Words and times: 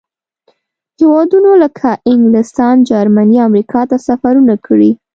هېوادونو 0.99 1.51
لکه 1.63 1.89
انګلستان، 2.11 2.75
جرمني، 2.89 3.37
امریکا 3.47 3.81
ته 3.89 3.97
سفرونه 4.07 4.55
کړي. 4.65 4.91